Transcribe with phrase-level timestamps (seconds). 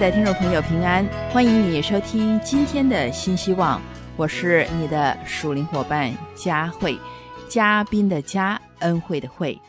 [0.00, 1.06] 的听众朋友，平安！
[1.30, 3.78] 欢迎你收听今天的新希望，
[4.16, 6.98] 我是你的属灵伙伴佳慧，
[7.50, 9.60] 嘉宾的嘉，恩惠的惠。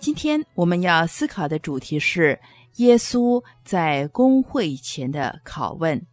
[0.00, 2.36] 今天我们要思考的主题是
[2.78, 6.04] 耶稣在公会前的拷问。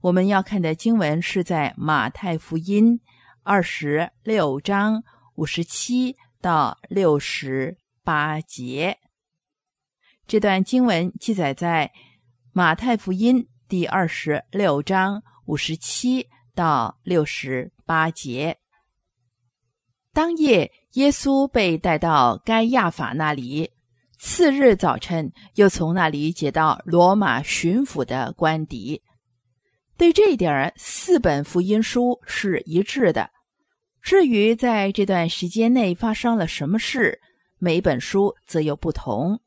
[0.00, 3.00] 我们要看的经文是在马太福音
[3.42, 5.02] 二十六章
[5.34, 8.96] 五十七到六十八节。
[10.28, 11.90] 这段经文记载在。
[12.52, 18.58] 马太福音第二十六章五十七到六十八节。
[20.12, 23.70] 当夜，耶稣被带到该亚法那里。
[24.18, 29.00] 次日早晨，又从那里解到罗马巡抚的官邸。
[29.96, 33.30] 对这一点，四本福音书是一致的。
[34.02, 37.20] 至于在这段时间内发生了什么事，
[37.58, 39.40] 每本书则有不同。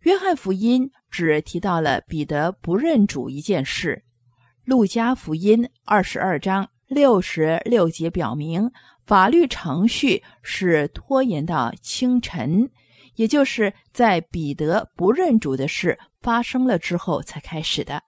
[0.00, 4.02] 约翰福音只提到了彼得不认主一件事。
[4.64, 8.70] 路加福音二十二章六十六节表明，
[9.04, 12.70] 法律程序是拖延到清晨，
[13.16, 18.02] 也就是在彼得不认主的事发生了之后才开始的。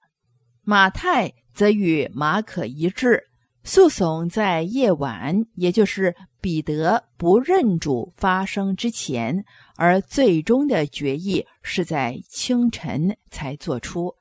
[0.62, 3.22] 马太则与马可一致，
[3.64, 9.46] 诉讼在夜晚，也就是彼得不认主发生之前。
[9.76, 14.14] 而最终的决议是在清晨才做出。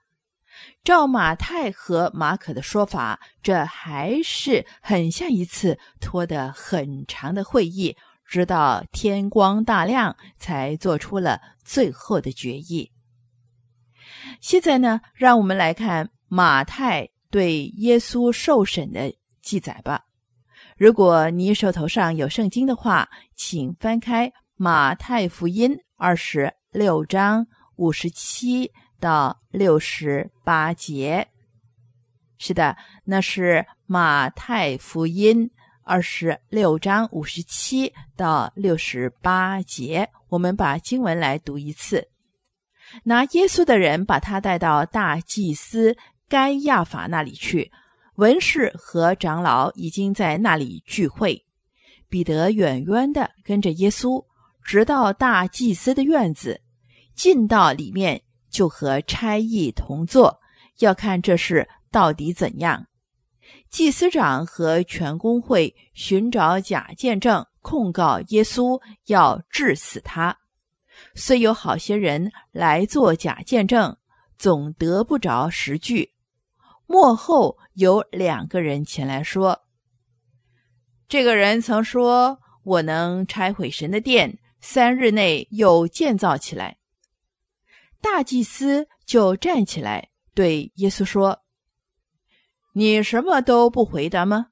[0.86, 12.90] 照马太和马可的说法，这还是很像一次拖得很长的会议，直到天光大亮才做出了最后的决议。
[14.40, 20.06] 现在呢，让我们来看马太对耶稣受审的记载吧。
[20.84, 23.08] 如果你手头上有圣经的话，
[23.38, 24.30] 请翻开。
[24.58, 31.30] 马太福音二十六章五十七到六十八节，
[32.38, 35.50] 是的，那是马太福音
[35.86, 40.10] 二十六章五十七到六十八节。
[40.28, 42.10] 我们把经文来读一次。
[43.06, 45.96] 拿耶稣的人把他带到大祭司
[46.28, 47.72] 该亚法那里去，
[48.16, 51.46] 文士和长老已经在那里聚会。
[52.10, 54.24] 彼得远远的跟着耶稣。
[54.66, 56.62] 直到大祭司的院子，
[57.16, 60.40] 进到里面就和差役同坐，
[60.80, 62.88] 要看这事到底怎样。
[63.70, 70.38] 祭司长和全公会寻找假见证，控告耶稣，要治死他。
[71.14, 73.98] 虽有好些人来做假见证，
[74.38, 76.14] 总得不着实据。
[76.94, 79.64] 幕后有两个人前来说
[81.10, 86.78] ：“这个人曾说，我能拆毁神的殿。”三日内又建造起来，
[88.00, 91.42] 大祭司就站起来对耶稣说
[92.74, 94.50] ：“你什么都不回答吗？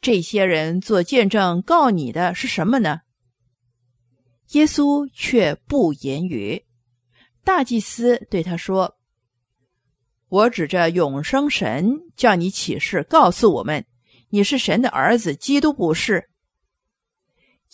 [0.00, 3.02] 这些人做见证告你的是什么呢？”
[4.52, 6.66] 耶稣却不言语。
[7.44, 8.95] 大祭司对他说
[10.28, 13.84] ：“我指着永生神叫你起誓，告诉我们，
[14.30, 16.28] 你是神的儿子，基督不是。”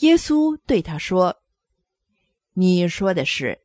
[0.01, 1.39] 耶稣对他说。
[2.55, 3.63] 你说的是，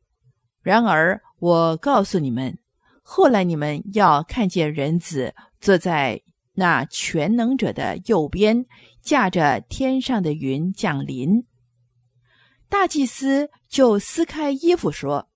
[0.62, 2.58] 然而我告诉你们，
[3.02, 6.22] 后来你们要看见人子坐在
[6.54, 8.64] 那全能者的右边，
[9.02, 11.44] 驾着天上的云降临。
[12.70, 15.28] 大祭司就撕开衣服说：“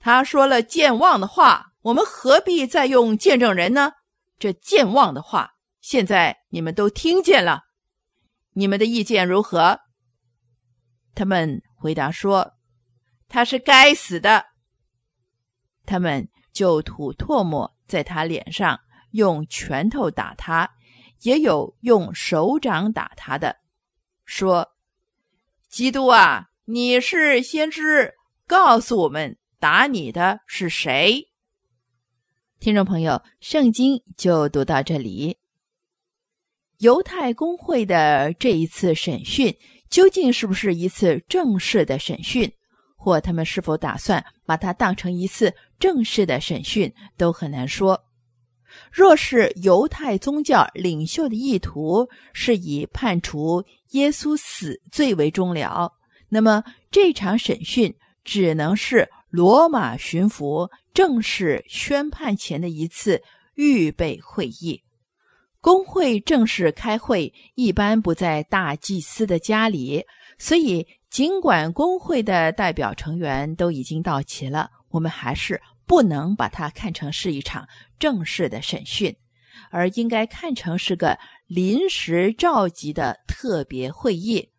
[0.00, 3.92] 他说了健忘的话，我们何必再用见证人呢？
[4.38, 5.52] 这健忘的话，
[5.82, 7.64] 现在你们都听见了，
[8.54, 9.80] 你们的意见如何？”
[11.14, 12.52] 他们回答说。
[13.26, 14.44] 他是该死的。
[15.84, 18.78] 他们就吐唾沫在他脸上，
[19.10, 20.70] 用拳头打他，
[21.22, 23.56] 也有用手掌打他的，
[24.24, 24.68] 说
[25.68, 28.14] ：“基督啊，你是先知，
[28.46, 31.32] 告诉我们打你的是谁？”
[32.64, 35.36] 听众朋友，圣经就读到这里。
[36.78, 39.54] 犹太公会的这一次审讯，
[39.90, 42.50] 究竟是不是一次正式的审讯？
[42.96, 48.02] 或他们是否打算把它当成一次正式的审讯，都很难说。
[48.90, 55.92] 若是犹太宗教领袖的意图是以判处耶稣死罪为终了，
[56.30, 57.94] 那么这场审讯
[58.24, 63.20] 只能是罗马巡抚正式宣判前的一次
[63.56, 64.80] 预备会议。
[65.60, 70.04] 公会正式开会一般不在大祭司的家里，
[70.38, 70.86] 所以。
[71.10, 77.68] 尽管工会的代表成员都已经到齐了，我们还是不能把它看成是一场
[78.00, 79.14] 正式的审讯，
[79.70, 81.16] 而应该看成是个
[81.46, 84.50] 临时召集的特别会议，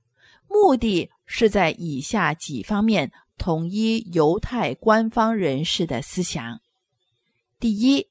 [0.47, 6.59] 目的是在以下几方面统一犹太官方人士的思想：
[7.59, 8.07] 第一，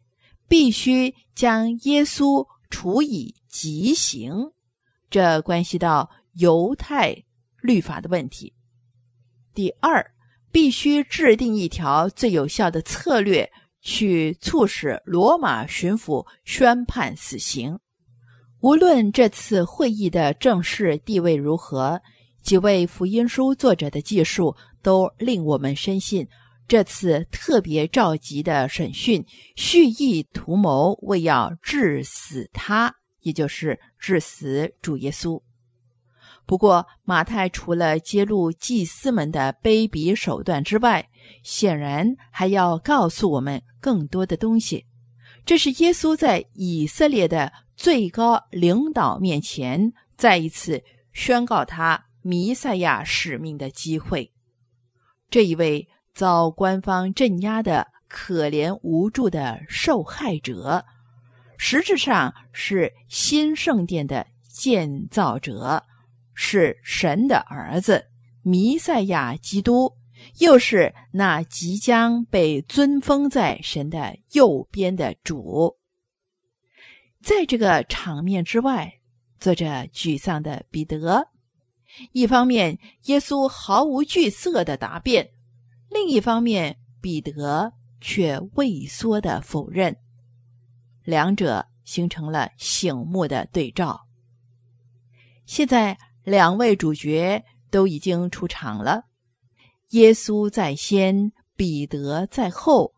[0.48, 4.52] 必须将耶稣处以极刑，
[5.10, 7.24] 这关系到犹太
[7.60, 8.52] 律法的问题；
[9.54, 10.12] 第二，
[10.52, 13.50] 必须制定一条最有效的策略，
[13.80, 17.78] 去促使罗马巡抚宣判死刑。
[18.60, 22.00] 无论这次会议的正式地位如何，
[22.42, 26.28] 几位福音书作者的记述都令我们深信，
[26.68, 29.24] 这次特别召集的审讯
[29.56, 35.42] 蓄意图谋，为要致死他，也就是致死主耶稣。
[36.46, 41.08] 不过，马太除了揭露祭司们的卑鄙手段之外，
[41.42, 44.84] 显然还要告诉我们更多的东西。
[45.46, 50.82] 这是耶稣在以色列的最高领导面前再一次
[51.14, 54.30] 宣告他弥赛亚使命的机会。
[55.34, 60.84] 这一位遭官方镇压的可怜无助的受害者，
[61.58, 65.82] 实质上是新圣殿的建造者。
[66.34, 68.06] 是神的儿子，
[68.42, 69.92] 弥赛亚基督，
[70.38, 75.76] 又是那即将被尊封在神的右边的主。
[77.24, 79.00] 在这个场面之外，
[79.40, 81.26] 坐着沮丧的彼得。
[82.12, 85.26] 一方面，耶稣毫无惧色的答辩；
[85.90, 89.96] 另一方面，彼得却畏缩的否认。
[91.04, 94.06] 两者形成了醒目的对照。
[95.46, 95.98] 现在。
[96.24, 99.04] 两位主角都已经出场了，
[99.90, 102.94] 耶稣在先，彼得在后。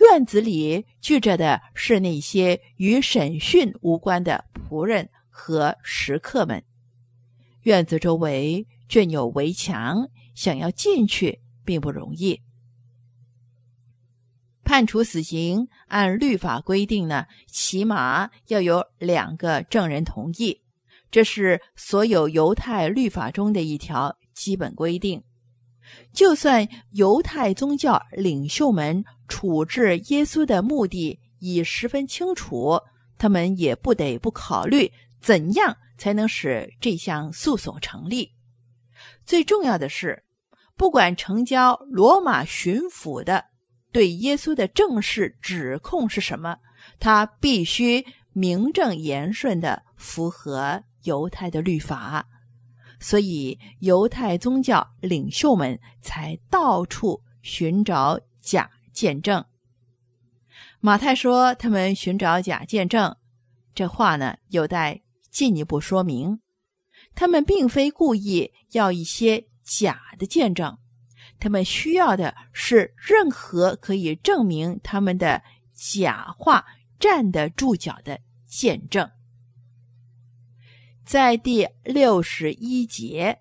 [0.00, 6.60] 院子里聚着的是那些与审讯无关的仆人和食客们。
[7.66, 12.40] 院子周围圈有围墙，想要进去并不容易。
[14.62, 20.62] 判处死刑，按律法规定呢，起码要有两个证人同意。
[21.10, 25.20] 这是所有犹太律法中的一条基本规定。
[26.12, 32.78] 就算犹太宗教领袖们处置耶稣的目的已十分清楚，
[33.18, 38.32] 他们也不得不考虑怎样才能使这项诉讼成立。
[39.24, 40.24] 最重要的是，
[40.76, 43.46] 不管成交罗马巡抚的
[43.92, 46.58] 对耶稣的正式指控是什么，
[46.98, 50.84] 他必须名正言顺的符合。
[51.06, 52.26] 犹太的律法，
[52.98, 59.44] 所以犹太宗教领袖们才到处寻找假见证。
[60.80, 63.16] 马太说他们寻找假见证，
[63.72, 65.00] 这话呢有待
[65.36, 66.40] 进一步说明。
[67.14, 70.78] 他们并非故意要一些假的见证，
[71.38, 75.42] 他们需要的是任何可以证明他们的
[75.74, 76.64] 假话
[76.98, 79.10] 站得住脚的见证。
[81.04, 83.38] 在第六十一节，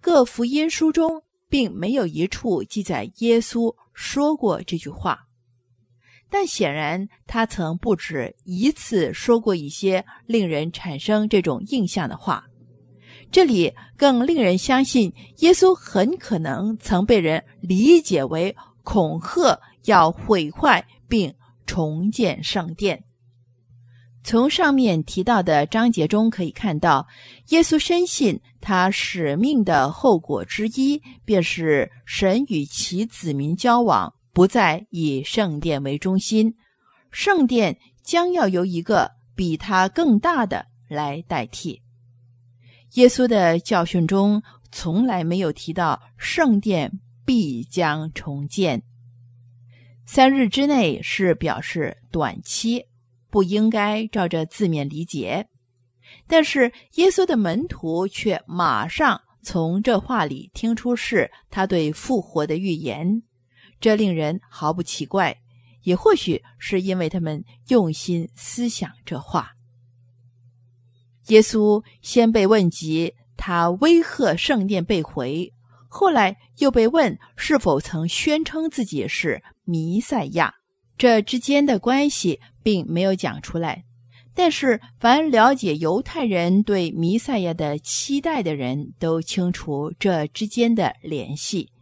[0.00, 5.26] 各福音书中并没有一处记载耶稣说过这句话，
[6.32, 12.42] 但显然他曾不止一次说过一些令人产生这种印象的话。
[13.30, 21.34] 这里更令人相信，耶稣很可能曾被人理解为恐吓要毁坏并
[21.66, 23.04] 重建圣殿。
[24.24, 27.06] 从上面提到的章节中可以看到，
[27.48, 36.54] 耶稣深信他使命的后果之一，便是神与其子民交往不再以圣殿为中心，
[37.10, 41.82] 圣殿将要由一个比它更大的来代替。
[42.94, 48.82] 耶稣的教训中从来没有提到圣殿必将重建，
[50.06, 52.86] 三日之内是表示短期。
[53.30, 55.48] 不应该照着字面理解，
[56.26, 63.22] 但是耶稣的门徒却马上从这话里听出是他对复活的预言，
[63.82, 65.36] 这令人毫不奇怪，
[65.82, 69.50] 也或许是因为他们用心思想这话。
[71.26, 75.52] 耶稣先被问及他威吓圣殿被毁，
[75.88, 80.54] 后来又被问是否曾宣称自己是弥赛亚。
[80.96, 83.84] 这之间的关系并没有讲出来，
[84.32, 91.72] 但是凡了解犹太人对弥赛亚的期待的人都清楚这之间的联系。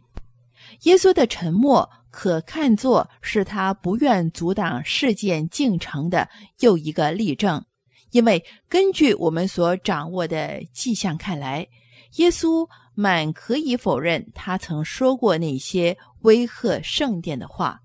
[0.83, 6.27] 耶稣的沉默可看作是他不愿阻挡事件进程的
[6.59, 7.63] 又一个例证。
[8.11, 11.67] 因为根据我们所掌握的迹象看来，
[12.15, 17.79] 耶稣满可以否认他曾说过那些威吓圣殿的话。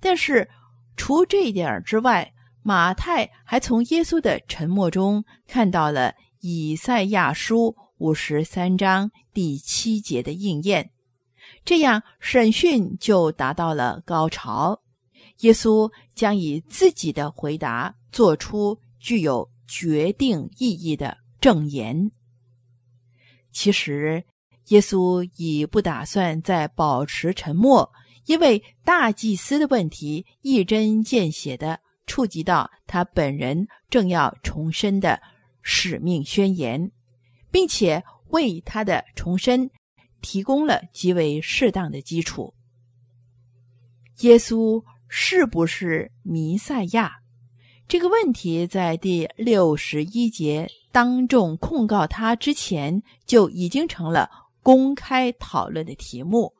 [0.00, 0.48] 但是，
[0.96, 2.32] 除这一点之外，
[2.64, 10.90] 马太还从耶稣的沉默中看到了以赛亚书五十三章第七节的应验。
[11.64, 14.82] 这样，审讯就达到了高潮。
[15.38, 22.10] 耶稣将以自己的回答做出具有决定意义的证言。
[23.50, 24.24] 其实，
[24.68, 27.90] 耶稣已不打算再保持沉默。
[28.26, 35.20] 因为大祭司的问题一针见血地触及到他本人正要重申的
[35.60, 36.92] 使命宣言，
[37.50, 39.68] 并且为他的重申
[40.22, 42.54] 提供了极为适当的基础。
[44.20, 47.16] 耶稣是不是弥赛亚？
[47.86, 54.30] 这个问题在第六十一节当众控告他之前就已经成了
[54.62, 56.54] 公开讨论的题目，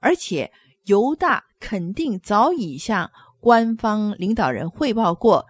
[0.00, 0.52] 而且。
[0.86, 5.46] 犹大肯定早已向官方领导人汇报过，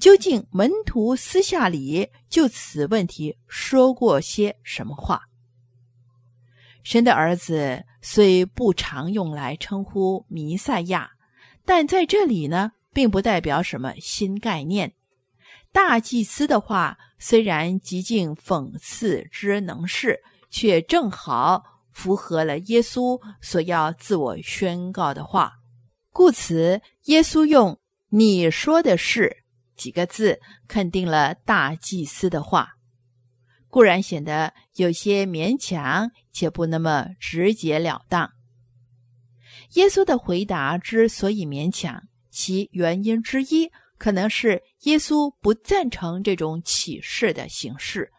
[0.00, 5.20] 究竟门徒私下里就此问题说过些什么话？
[6.84, 11.10] 神的儿子虽不常用来称呼弥赛亚，
[11.64, 14.92] 但在这里呢，并不代表什么新概念。
[15.72, 21.64] 大祭司的话虽然极尽讽刺之能事，却正好。
[21.94, 25.52] 符合了耶稣所要自我宣告的话，
[26.10, 27.78] 故此，耶稣用
[28.10, 29.44] “你说的是”
[29.78, 32.73] 几个字肯定了大祭司的话，
[33.74, 38.30] 固然显得有些勉强，且不那么直截了当。
[39.72, 42.00] 耶稣的回答之所以勉强，
[42.30, 48.12] 其原因之一可能是耶稣不赞成这种启示的形式。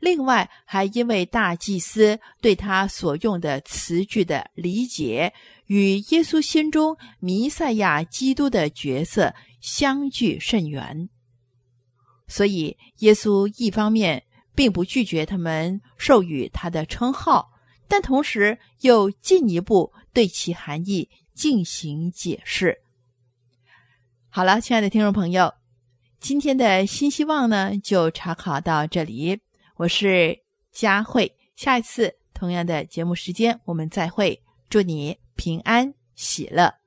[0.00, 5.32] 另外，还因为大祭司对他所用的词句的理解
[5.66, 11.08] 与耶稣心中弥赛亚基督的角色相距甚远，
[12.26, 14.24] 所以耶稣一方面
[14.58, 17.52] 并不拒绝他们授予他的称号，
[17.86, 22.76] 但同时又进一步对其含义进行解释。
[24.28, 25.54] 好了，亲爱的听众朋友，
[26.18, 29.38] 今天的新希望呢，就查考到这里。
[29.76, 30.36] 我是
[30.72, 36.77] 佳慧，下一次同样的节目时间我们再会，祝你平安喜乐。